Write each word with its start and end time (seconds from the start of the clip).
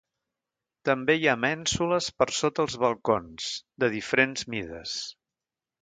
També 0.89 1.15
hi 1.19 1.27
ha 1.31 1.35
mènsules 1.41 2.09
per 2.23 2.29
sota 2.39 2.65
els 2.67 2.79
balcons, 2.87 3.53
de 3.85 3.95
diferents 3.99 4.49
mides. 4.57 4.99